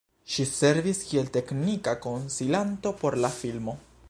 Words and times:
Ŝi 0.35 0.45
servis 0.51 1.01
kiel 1.11 1.29
teknika 1.37 1.95
konsilanto 2.09 2.97
por 3.05 3.23
la 3.25 3.35
filmo. 3.41 3.83